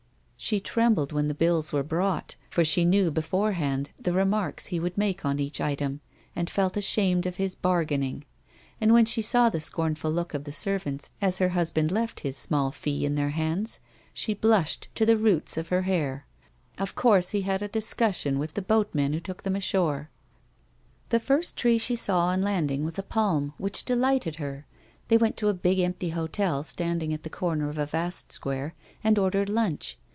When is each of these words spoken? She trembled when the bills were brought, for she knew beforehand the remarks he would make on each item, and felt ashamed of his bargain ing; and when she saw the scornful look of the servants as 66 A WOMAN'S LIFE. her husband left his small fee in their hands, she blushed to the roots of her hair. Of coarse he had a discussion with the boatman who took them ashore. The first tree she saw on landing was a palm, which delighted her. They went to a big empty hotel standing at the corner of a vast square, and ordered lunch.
She 0.43 0.59
trembled 0.59 1.11
when 1.11 1.27
the 1.27 1.35
bills 1.35 1.71
were 1.71 1.83
brought, 1.83 2.35
for 2.49 2.65
she 2.65 2.83
knew 2.83 3.11
beforehand 3.11 3.91
the 3.99 4.11
remarks 4.11 4.65
he 4.67 4.79
would 4.79 4.97
make 4.97 5.23
on 5.23 5.37
each 5.39 5.61
item, 5.61 6.01
and 6.35 6.49
felt 6.49 6.75
ashamed 6.75 7.27
of 7.27 7.35
his 7.35 7.53
bargain 7.53 8.01
ing; 8.01 8.25
and 8.81 8.91
when 8.91 9.05
she 9.05 9.21
saw 9.21 9.49
the 9.49 9.59
scornful 9.61 10.09
look 10.09 10.33
of 10.33 10.45
the 10.45 10.51
servants 10.51 11.11
as 11.21 11.35
66 11.35 11.39
A 11.39 11.39
WOMAN'S 11.39 11.39
LIFE. 11.39 11.39
her 11.39 11.53
husband 11.59 11.91
left 11.91 12.19
his 12.21 12.37
small 12.37 12.71
fee 12.71 13.05
in 13.05 13.13
their 13.13 13.29
hands, 13.29 13.79
she 14.15 14.33
blushed 14.33 14.87
to 14.95 15.05
the 15.05 15.15
roots 15.15 15.57
of 15.57 15.67
her 15.67 15.83
hair. 15.83 16.25
Of 16.79 16.95
coarse 16.95 17.29
he 17.29 17.41
had 17.41 17.61
a 17.61 17.67
discussion 17.67 18.39
with 18.39 18.55
the 18.55 18.63
boatman 18.63 19.13
who 19.13 19.19
took 19.19 19.43
them 19.43 19.55
ashore. 19.55 20.09
The 21.09 21.19
first 21.19 21.55
tree 21.55 21.77
she 21.77 21.95
saw 21.95 22.25
on 22.29 22.41
landing 22.41 22.83
was 22.83 22.97
a 22.97 23.03
palm, 23.03 23.53
which 23.59 23.85
delighted 23.85 24.37
her. 24.37 24.65
They 25.07 25.17
went 25.17 25.37
to 25.37 25.49
a 25.49 25.53
big 25.53 25.77
empty 25.79 26.09
hotel 26.09 26.63
standing 26.63 27.13
at 27.13 27.21
the 27.21 27.29
corner 27.29 27.69
of 27.69 27.77
a 27.77 27.85
vast 27.85 28.31
square, 28.31 28.73
and 29.03 29.19
ordered 29.19 29.47
lunch. 29.47 29.99